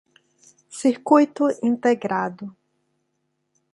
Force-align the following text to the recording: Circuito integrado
Circuito 0.79 1.45
integrado 1.61 2.49